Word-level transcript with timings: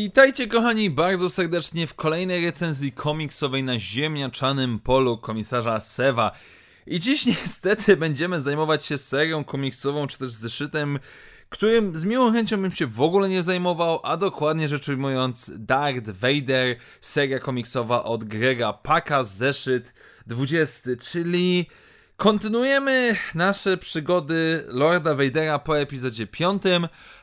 Witajcie 0.00 0.46
kochani 0.46 0.90
bardzo 0.90 1.30
serdecznie 1.30 1.86
w 1.86 1.94
kolejnej 1.94 2.46
recenzji 2.46 2.92
komiksowej 2.92 3.64
na 3.64 3.78
ziemniaczanym 3.78 4.78
polu 4.78 5.18
komisarza 5.18 5.80
Sewa. 5.80 6.32
I 6.86 7.00
dziś 7.00 7.26
niestety 7.26 7.96
będziemy 7.96 8.40
zajmować 8.40 8.84
się 8.84 8.98
serią 8.98 9.44
komiksową, 9.44 10.06
czy 10.06 10.18
też 10.18 10.32
zeszytem, 10.32 10.98
którym 11.52 11.96
z 11.96 12.04
miłą 12.04 12.32
chęcią 12.32 12.62
bym 12.62 12.72
się 12.72 12.86
w 12.86 13.00
ogóle 13.00 13.28
nie 13.28 13.42
zajmował, 13.42 14.00
a 14.02 14.16
dokładnie 14.16 14.68
rzecz 14.68 14.88
ujmując 14.88 15.52
Darth 15.58 16.10
Vader, 16.10 16.76
seria 17.00 17.38
komiksowa 17.38 18.04
od 18.04 18.24
Grega 18.24 18.72
Paka, 18.72 19.24
zeszyt 19.24 19.94
20, 20.26 20.90
czyli 21.00 21.66
kontynuujemy 22.16 23.16
nasze 23.34 23.76
przygody 23.76 24.64
Lorda 24.68 25.14
Vadera 25.14 25.58
po 25.58 25.78
epizodzie 25.78 26.26
5, 26.26 26.62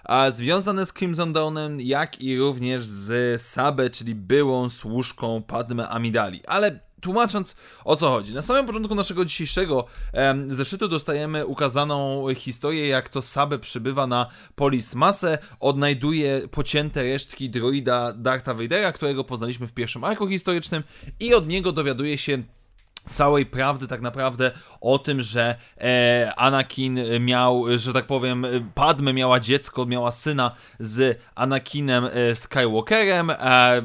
a 0.03 0.31
związane 0.31 0.85
z 0.85 0.93
Crimson 0.93 1.33
Dawnem, 1.33 1.81
jak 1.81 2.21
i 2.21 2.37
również 2.37 2.85
z 2.85 3.41
Sabę, 3.41 3.89
czyli 3.89 4.15
byłą 4.15 4.69
służką 4.69 5.43
Padme 5.43 5.89
Amidali. 5.89 6.41
Ale 6.45 6.79
tłumacząc 7.01 7.55
o 7.85 7.95
co 7.95 8.09
chodzi. 8.09 8.33
Na 8.33 8.41
samym 8.41 8.65
początku 8.65 8.95
naszego 8.95 9.25
dzisiejszego 9.25 9.85
em, 10.13 10.51
zeszytu 10.51 10.87
dostajemy 10.87 11.45
ukazaną 11.45 12.25
historię, 12.35 12.87
jak 12.87 13.09
to 13.09 13.21
Sabę 13.21 13.59
przybywa 13.59 14.07
na 14.07 14.27
Polis 14.55 14.95
Masę, 14.95 15.37
odnajduje 15.59 16.41
pocięte 16.51 17.03
resztki 17.03 17.49
droida 17.49 18.13
Dartha 18.13 18.53
Vadera, 18.53 18.91
którego 18.91 19.23
poznaliśmy 19.23 19.67
w 19.67 19.73
pierwszym 19.73 20.03
arku 20.03 20.27
historycznym 20.27 20.83
i 21.19 21.33
od 21.33 21.47
niego 21.47 21.71
dowiaduje 21.71 22.17
się 22.17 22.43
całej 23.11 23.45
prawdy 23.45 23.87
tak 23.87 24.01
naprawdę 24.01 24.51
o 24.81 24.99
tym, 24.99 25.21
że 25.21 25.55
e, 25.77 26.33
Anakin 26.35 26.99
miał, 27.19 27.77
że 27.77 27.93
tak 27.93 28.05
powiem, 28.05 28.45
Padme 28.75 29.13
miała 29.13 29.39
dziecko, 29.39 29.85
miała 29.85 30.11
syna 30.11 30.55
z 30.79 31.21
Anakinem 31.35 32.05
e, 32.05 32.35
Skywalkerem. 32.35 33.29
E, 33.29 33.81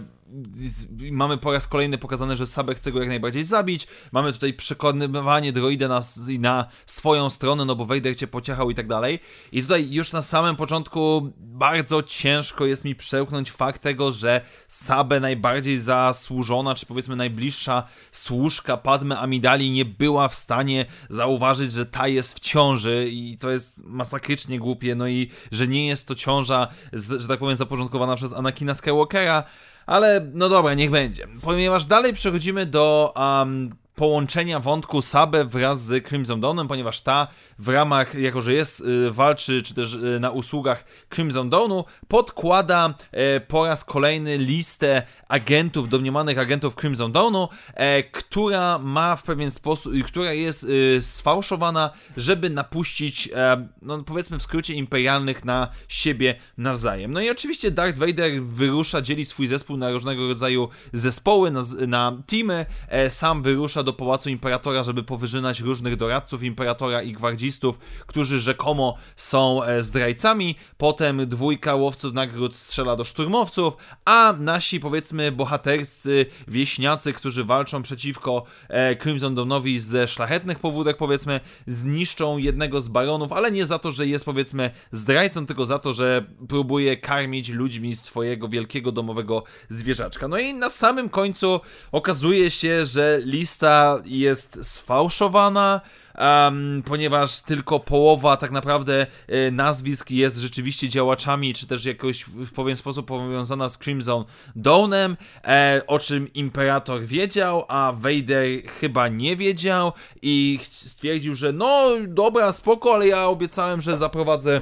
mamy 1.10 1.38
po 1.38 1.52
raz 1.52 1.68
kolejny 1.68 1.98
pokazane, 1.98 2.36
że 2.36 2.46
Sabę 2.46 2.74
chce 2.74 2.92
go 2.92 3.00
jak 3.00 3.08
najbardziej 3.08 3.44
zabić. 3.44 3.86
Mamy 4.12 4.32
tutaj 4.32 4.54
przekonywanie 4.54 5.52
droida 5.52 5.88
na, 5.88 6.02
na 6.38 6.66
swoją 6.86 7.30
stronę, 7.30 7.64
no 7.64 7.76
bo 7.76 7.86
Vader 7.86 8.16
cię 8.16 8.26
pociechał 8.26 8.70
i 8.70 8.74
tak 8.74 8.86
dalej. 8.86 9.20
I 9.52 9.62
tutaj 9.62 9.90
już 9.90 10.12
na 10.12 10.22
samym 10.22 10.56
początku 10.56 11.32
bardzo 11.38 12.02
ciężko 12.02 12.66
jest 12.66 12.84
mi 12.84 12.94
przełknąć 12.94 13.50
fakt 13.50 13.82
tego, 13.82 14.12
że 14.12 14.40
Sabę 14.68 15.20
najbardziej 15.20 15.78
zasłużona, 15.78 16.74
czy 16.74 16.86
powiedzmy 16.86 17.16
najbliższa 17.16 17.86
służka 18.12 18.76
Padme 18.76 19.18
Amidali 19.18 19.70
nie 19.70 19.84
była 19.84 20.28
w 20.28 20.34
stanie 20.34 20.86
zauważyć, 21.10 21.72
że 21.72 21.86
ta 21.86 22.08
jest 22.08 22.36
w 22.36 22.40
ciąży 22.40 23.08
i 23.10 23.38
to 23.38 23.50
jest 23.50 23.78
masakrycznie 23.84 24.58
głupie, 24.58 24.94
no 24.94 25.08
i 25.08 25.30
że 25.52 25.68
nie 25.68 25.86
jest 25.86 26.08
to 26.08 26.14
ciąża, 26.14 26.68
że 26.92 27.28
tak 27.28 27.38
powiem, 27.38 27.56
zaporządkowana 27.56 28.16
przez 28.16 28.32
Anakina 28.32 28.74
Skywalkera, 28.74 29.44
ale 29.86 30.26
no 30.32 30.48
dobra, 30.48 30.74
niech 30.74 30.90
będzie. 30.90 31.26
Ponieważ 31.42 31.86
dalej 31.86 32.12
przechodzimy 32.12 32.66
do 32.66 33.14
um, 33.16 33.70
połączenia 33.94 34.60
wątku 34.60 35.02
Sabę 35.02 35.44
wraz 35.44 35.84
z 35.84 36.08
Crimson 36.08 36.40
Dawnem, 36.40 36.68
ponieważ 36.68 37.00
ta 37.00 37.28
w 37.58 37.68
ramach, 37.68 38.14
jako 38.14 38.40
że 38.40 38.52
jest, 38.52 38.80
y, 38.80 39.10
walczy, 39.10 39.62
czy 39.62 39.74
też 39.74 39.94
y, 39.94 40.20
na 40.20 40.30
usługach 40.30 40.84
Crimson 41.08 41.50
Dawnu, 41.50 41.84
podkłada 42.08 42.94
e, 43.12 43.40
po 43.40 43.66
raz 43.66 43.84
kolejny 43.84 44.38
listę 44.38 45.02
agentów, 45.28 45.88
domniemanych 45.88 46.38
agentów 46.38 46.74
Crimson 46.74 47.12
Dawnu, 47.12 47.48
e, 47.74 48.02
która 48.02 48.78
ma 48.78 49.16
w 49.16 49.22
pewien 49.22 49.50
sposób, 49.50 49.92
która 50.06 50.32
jest 50.32 50.64
y, 50.64 50.98
sfałszowana, 51.02 51.90
żeby 52.16 52.50
napuścić, 52.50 53.28
e, 53.34 53.68
no 53.82 54.02
powiedzmy 54.02 54.38
w 54.38 54.42
skrócie, 54.42 54.74
imperialnych 54.74 55.44
na 55.44 55.68
siebie 55.88 56.34
nawzajem. 56.58 57.12
No 57.12 57.20
i 57.20 57.30
oczywiście 57.30 57.70
Darth 57.70 57.98
Vader 57.98 58.42
wyrusza, 58.42 59.02
dzieli 59.02 59.24
swój 59.24 59.46
zespół 59.46 59.76
na 59.76 59.90
różnego 59.90 60.28
rodzaju 60.28 60.68
zespoły, 60.92 61.50
na, 61.50 61.62
na 61.86 62.22
teamy, 62.26 62.66
sam 63.08 63.42
wyrusza 63.42 63.82
do 63.84 63.92
Pałacu 63.92 64.30
Imperatora, 64.30 64.82
żeby 64.82 65.02
powyżynać 65.02 65.60
różnych 65.60 65.96
doradców 65.96 66.42
Imperatora 66.42 67.02
i 67.02 67.12
gwardzistów, 67.12 67.78
którzy 68.06 68.38
rzekomo 68.38 68.96
są 69.16 69.62
e, 69.62 69.82
zdrajcami. 69.82 70.56
Potem 70.76 71.28
dwójka 71.28 71.74
łowców 71.74 72.12
nagród 72.12 72.56
strzela 72.56 72.96
do 72.96 73.04
szturmowców, 73.04 73.74
a 74.04 74.34
nasi, 74.38 74.80
powiedzmy, 74.80 75.32
bohaterscy 75.32 76.26
wieśniacy, 76.48 77.12
którzy 77.12 77.44
walczą 77.44 77.82
przeciwko 77.82 78.44
e, 78.68 78.96
Crimson 78.96 79.34
Dawnowi 79.34 79.78
ze 79.78 80.08
szlachetnych 80.08 80.58
powódek, 80.58 80.96
powiedzmy, 80.96 81.40
zniszczą 81.66 82.38
jednego 82.38 82.80
z 82.80 82.88
baronów, 82.88 83.32
ale 83.32 83.52
nie 83.52 83.66
za 83.66 83.78
to, 83.78 83.92
że 83.92 84.06
jest, 84.06 84.24
powiedzmy, 84.24 84.70
zdrajcą, 84.92 85.46
tylko 85.46 85.66
za 85.66 85.78
to, 85.78 85.94
że 85.94 86.24
próbuje 86.48 86.96
karmić 86.96 87.48
ludźmi 87.48 87.96
swojego 87.96 88.48
wielkiego 88.48 88.92
domowego 88.92 89.44
zwierzaczka. 89.68 90.28
No 90.28 90.38
i 90.38 90.54
na 90.54 90.70
samym 90.70 91.08
końcu 91.08 91.60
okazuje 91.92 92.50
się, 92.50 92.86
że 92.86 93.20
lista 93.24 93.73
jest 94.04 94.64
sfałszowana, 94.66 95.80
um, 96.18 96.82
ponieważ 96.86 97.42
tylko 97.42 97.80
połowa 97.80 98.36
tak 98.36 98.50
naprawdę 98.50 99.06
y, 99.30 99.52
nazwisk 99.52 100.10
jest 100.10 100.38
rzeczywiście 100.38 100.88
działaczami, 100.88 101.54
czy 101.54 101.66
też 101.66 101.84
jakoś 101.84 102.24
w 102.24 102.52
pewien 102.52 102.76
sposób 102.76 103.06
powiązana 103.06 103.68
z 103.68 103.78
Crimson 103.78 104.24
Dawnem, 104.56 105.16
e, 105.44 105.82
o 105.86 105.98
czym 105.98 106.32
Imperator 106.32 107.02
wiedział, 107.02 107.64
a 107.68 107.92
Vader 107.92 108.46
chyba 108.80 109.08
nie 109.08 109.36
wiedział 109.36 109.92
i 110.22 110.58
stwierdził, 110.62 111.34
że 111.34 111.52
no 111.52 111.90
dobra, 112.08 112.52
spoko, 112.52 112.94
ale 112.94 113.06
ja 113.06 113.26
obiecałem, 113.26 113.80
że 113.80 113.96
zaprowadzę 113.96 114.60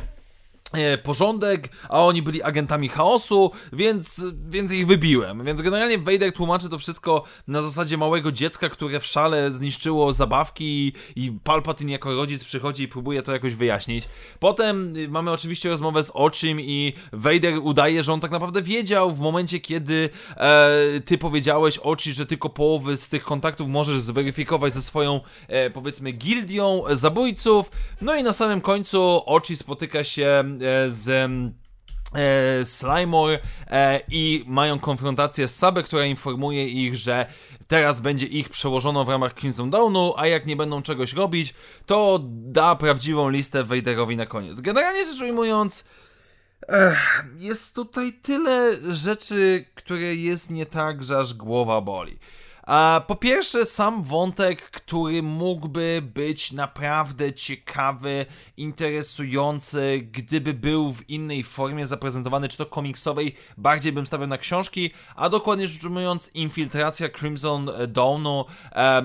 porządek, 1.03 1.69
a 1.89 2.01
oni 2.01 2.23
byli 2.23 2.43
agentami 2.43 2.89
chaosu, 2.89 3.51
więc, 3.73 4.27
więc 4.49 4.73
ich 4.73 4.87
wybiłem. 4.87 5.45
Więc 5.45 5.63
generalnie 5.63 5.99
Vader 5.99 6.33
tłumaczy 6.33 6.69
to 6.69 6.79
wszystko 6.79 7.25
na 7.49 7.63
zasadzie 7.63 7.97
małego 7.97 8.33
dziecka, 8.33 8.69
które 8.69 9.01
w 9.01 9.07
szale 9.07 9.53
zniszczyło 9.53 10.13
zabawki 10.13 10.93
i 11.17 11.33
Palpatine 11.45 11.93
jako 11.93 12.15
rodzic 12.15 12.45
przychodzi 12.45 12.83
i 12.83 12.89
próbuje 12.89 13.23
to 13.23 13.33
jakoś 13.33 13.55
wyjaśnić. 13.55 14.05
Potem 14.39 14.97
y, 14.97 15.09
mamy 15.09 15.31
oczywiście 15.31 15.69
rozmowę 15.69 16.03
z 16.03 16.11
Oczym 16.11 16.61
i 16.61 16.93
Vader 17.13 17.55
udaje, 17.63 18.03
że 18.03 18.13
on 18.13 18.21
tak 18.21 18.31
naprawdę 18.31 18.63
wiedział 18.63 19.15
w 19.15 19.21
momencie, 19.21 19.61
kiedy 19.61 20.11
e, 20.37 21.01
ty 21.05 21.19
powiedziałeś 21.19 21.79
Oczy, 21.79 22.13
że 22.13 22.27
tylko 22.27 22.49
połowy 22.49 22.97
z 22.97 23.09
tych 23.09 23.23
kontaktów 23.23 23.69
możesz 23.69 24.01
zweryfikować 24.01 24.75
ze 24.75 24.83
swoją, 24.83 25.21
e, 25.49 25.71
powiedzmy, 25.71 26.13
gildią 26.13 26.85
zabójców. 26.91 27.71
No 28.01 28.15
i 28.15 28.23
na 28.23 28.33
samym 28.33 28.61
końcu 28.61 29.23
Oczy 29.27 29.57
spotyka 29.57 30.05
się 30.05 30.23
E, 30.43 30.62
z 30.89 31.09
e, 32.15 32.65
Slimore 32.65 33.39
e, 33.71 34.01
i 34.09 34.45
mają 34.47 34.79
konfrontację 34.79 35.49
z 35.49 35.57
Sabę, 35.57 35.83
która 35.83 36.07
informuje 36.07 36.67
ich, 36.67 36.97
że 36.97 37.27
teraz 37.69 38.01
będzie 38.01 38.27
ich 38.27 38.49
przełożono 38.49 39.05
w 39.05 39.09
ramach 39.09 39.35
Crimson 39.35 39.71
Dawnu, 39.71 40.15
a 40.17 40.27
jak 40.27 40.47
nie 40.47 40.57
będą 40.57 40.83
czegoś 40.83 41.13
robić, 41.13 41.55
to 41.87 42.21
da 42.29 42.77
prawdziwą 42.77 43.29
listę 43.29 43.65
Vaderowi 43.65 44.17
na 44.17 44.27
koniec. 44.27 44.61
Generalnie 44.61 45.05
rzecz 45.05 45.21
ujmując, 45.21 45.89
jest 47.39 47.75
tutaj 47.75 48.13
tyle 48.13 48.77
rzeczy, 48.95 49.65
które 49.75 50.15
jest 50.15 50.51
nie 50.51 50.67
tak, 50.67 51.05
że 51.05 51.19
aż 51.19 51.35
głowa 51.35 51.81
boli. 51.81 52.19
Po 53.07 53.17
pierwsze, 53.17 53.65
sam 53.65 54.03
wątek, 54.03 54.71
który 54.71 55.23
mógłby 55.23 56.03
być 56.15 56.53
naprawdę 56.53 57.33
ciekawy, 57.33 58.27
interesujący, 58.57 60.09
gdyby 60.13 60.55
był 60.55 60.93
w 60.93 61.11
innej 61.11 61.45
formie 61.45 61.87
zaprezentowany, 61.87 62.49
czy 62.49 62.59
to 62.59 62.67
komiksowej, 62.67 63.35
bardziej 63.57 63.93
bym 63.93 64.07
stawiał 64.07 64.29
na 64.29 64.39
książki, 64.39 64.91
a 65.17 65.29
dokładnie 65.29 65.69
rzecz 65.69 65.85
ujmując, 65.85 66.31
infiltracja 66.35 67.09
Crimson 67.09 67.71
Dawnu, 67.89 68.45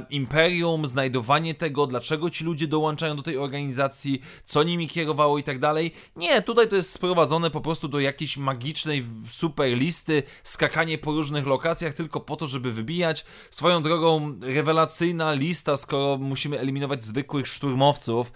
Imperium, 0.09 0.85
znajdowanie 0.85 1.53
tego, 1.53 1.87
dlaczego 1.87 2.29
ci 2.29 2.43
ludzie 2.43 2.67
dołączają 2.67 3.15
do 3.15 3.23
tej 3.23 3.37
organizacji, 3.37 4.21
co 4.45 4.63
nimi 4.63 4.87
kierowało 4.87 5.37
i 5.37 5.43
tak 5.43 5.59
dalej. 5.59 5.93
Nie, 6.15 6.41
tutaj 6.41 6.67
to 6.67 6.75
jest 6.75 6.91
sprowadzone 6.91 7.51
po 7.51 7.61
prostu 7.61 7.87
do 7.87 7.99
jakiejś 7.99 8.37
magicznej 8.37 9.05
super 9.29 9.69
listy, 9.69 10.23
skakanie 10.43 10.97
po 10.97 11.11
różnych 11.11 11.47
lokacjach 11.47 11.93
tylko 11.93 12.19
po 12.19 12.35
to, 12.35 12.47
żeby 12.47 12.71
wybijać. 12.71 13.25
Swoją 13.51 13.83
drogą, 13.83 14.39
rewelacyjna 14.41 15.33
lista, 15.33 15.77
skoro 15.77 16.17
musimy 16.17 16.59
eliminować 16.59 17.03
zwykłych 17.03 17.47
szturmowców, 17.47 18.31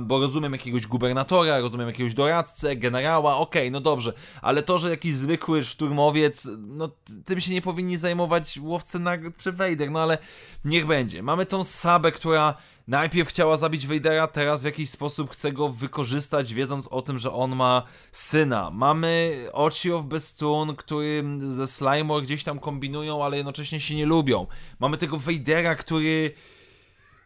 bo 0.00 0.20
rozumiem 0.20 0.52
jakiegoś 0.52 0.86
gubernatora, 0.86 1.60
rozumiem 1.60 1.86
jakiegoś 1.86 2.14
doradcę, 2.14 2.76
generała, 2.76 3.36
okej, 3.36 3.62
okay, 3.62 3.70
no 3.70 3.80
dobrze, 3.80 4.12
ale 4.42 4.62
to, 4.62 4.78
że 4.78 4.90
jakiś 4.90 5.14
zwykły 5.14 5.64
szturmowiec, 5.64 6.48
no 6.58 6.90
tym 7.24 7.40
się 7.40 7.52
nie 7.52 7.62
powinni 7.62 7.96
zajmować 7.96 8.58
łowcy 8.62 8.98
nagród 8.98 9.36
czy 9.36 9.52
Vader, 9.52 9.90
no 9.90 10.00
ale 10.00 10.18
niech 10.64 10.86
będzie. 10.86 11.22
Mamy 11.22 11.46
tą 11.46 11.64
Sabę, 11.64 12.12
która 12.12 12.54
najpierw 12.88 13.28
chciała 13.28 13.56
zabić 13.56 13.86
Vadera, 13.86 14.26
teraz 14.26 14.62
w 14.62 14.64
jakiś 14.64 14.90
sposób 14.90 15.30
chce 15.30 15.52
go 15.52 15.68
wykorzystać, 15.68 16.54
wiedząc 16.54 16.86
o 16.86 17.02
tym, 17.02 17.18
że 17.18 17.32
on 17.32 17.56
ma 17.56 17.82
syna. 18.12 18.70
Mamy 18.70 19.44
Ochi 19.52 19.92
of 19.92 20.06
Bestun, 20.06 20.76
który 20.76 21.24
ze 21.38 21.66
Slimer 21.66 22.22
gdzieś 22.22 22.44
tam 22.44 22.58
kombinują, 22.58 23.24
ale 23.24 23.36
jednocześnie 23.36 23.80
się 23.80 23.94
nie 23.94 24.06
lubią. 24.06 24.46
Mamy 24.80 24.96
tego 24.96 25.18
Vadera, 25.18 25.74
który 25.74 26.32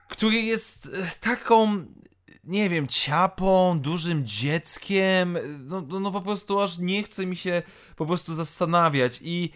który 0.08 0.36
jest 0.36 0.88
e, 0.94 1.20
taką 1.20 1.84
nie 2.44 2.68
wiem, 2.68 2.86
ciapą, 2.88 3.80
dużym 3.80 4.26
dzieckiem, 4.26 5.38
no, 5.58 5.80
no, 5.88 6.00
no 6.00 6.12
po 6.12 6.20
prostu 6.20 6.60
aż 6.60 6.78
nie 6.78 7.02
chce 7.02 7.26
mi 7.26 7.36
się 7.36 7.62
po 7.96 8.06
prostu 8.06 8.34
zastanawiać 8.34 9.20
i 9.22 9.50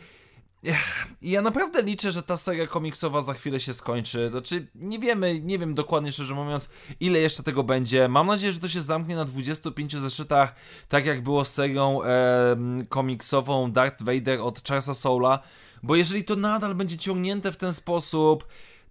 ja 1.22 1.42
naprawdę 1.42 1.82
liczę, 1.82 2.12
że 2.12 2.22
ta 2.22 2.36
seria 2.36 2.66
komiksowa 2.66 3.22
za 3.22 3.34
chwilę 3.34 3.60
się 3.60 3.74
skończy. 3.74 4.28
Znaczy, 4.30 4.66
nie 4.74 4.98
wiemy, 4.98 5.40
nie 5.40 5.58
wiem 5.58 5.74
dokładnie, 5.74 6.12
szczerze 6.12 6.34
mówiąc, 6.34 6.70
ile 7.00 7.18
jeszcze 7.18 7.42
tego 7.42 7.64
będzie. 7.64 8.08
Mam 8.08 8.26
nadzieję, 8.26 8.52
że 8.52 8.60
to 8.60 8.68
się 8.68 8.82
zamknie 8.82 9.16
na 9.16 9.24
25 9.24 9.96
zeszytach, 9.96 10.54
tak 10.88 11.06
jak 11.06 11.22
było 11.22 11.44
z 11.44 11.52
serią 11.52 12.02
e, 12.02 12.56
komiksową 12.88 13.72
Darth 13.72 14.02
Vader 14.02 14.40
od 14.40 14.68
Charlesa 14.68 14.94
Soula. 14.94 15.42
Bo 15.82 15.96
jeżeli 15.96 16.24
to 16.24 16.36
nadal 16.36 16.74
będzie 16.74 16.98
ciągnięte 16.98 17.52
w 17.52 17.56
ten 17.56 17.72
sposób, 17.72 18.46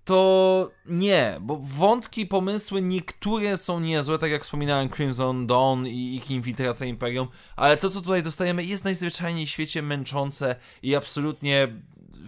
to 0.05 0.71
nie, 0.85 1.37
bo 1.41 1.59
wątki, 1.61 2.25
pomysły 2.25 2.81
niektóre 2.81 3.57
są 3.57 3.79
niezłe, 3.79 4.19
tak 4.19 4.31
jak 4.31 4.43
wspominałem 4.43 4.89
Crimson 4.89 5.47
Dawn 5.47 5.85
i 5.85 6.15
ich 6.15 6.31
infiltracja 6.31 6.87
Imperium, 6.87 7.27
ale 7.55 7.77
to 7.77 7.89
co 7.89 8.01
tutaj 8.01 8.23
dostajemy 8.23 8.63
jest 8.63 8.83
najzwyczajniej 8.83 9.45
w 9.45 9.49
świecie 9.49 9.81
męczące 9.81 10.55
i 10.83 10.95
absolutnie 10.95 11.67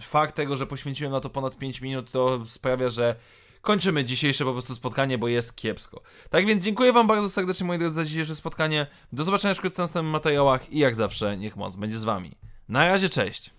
fakt 0.00 0.36
tego, 0.36 0.56
że 0.56 0.66
poświęciłem 0.66 1.12
na 1.12 1.20
to 1.20 1.30
ponad 1.30 1.56
5 1.56 1.80
minut 1.80 2.10
to 2.10 2.46
sprawia, 2.46 2.90
że 2.90 3.14
kończymy 3.60 4.04
dzisiejsze 4.04 4.44
po 4.44 4.52
prostu 4.52 4.74
spotkanie, 4.74 5.18
bo 5.18 5.28
jest 5.28 5.56
kiepsko. 5.56 6.02
Tak 6.30 6.46
więc 6.46 6.64
dziękuję 6.64 6.92
wam 6.92 7.06
bardzo 7.06 7.28
serdecznie 7.28 7.66
moi 7.66 7.78
drodzy 7.78 7.94
za 7.94 8.04
dzisiejsze 8.04 8.34
spotkanie, 8.34 8.86
do 9.12 9.24
zobaczenia 9.24 9.54
wkrótce 9.54 9.82
w 9.82 9.84
następnych 9.84 10.12
materiałach 10.12 10.72
i 10.72 10.78
jak 10.78 10.94
zawsze 10.94 11.36
niech 11.36 11.56
moc 11.56 11.76
będzie 11.76 11.98
z 11.98 12.04
wami. 12.04 12.36
Na 12.68 12.88
razie, 12.88 13.08
cześć! 13.08 13.57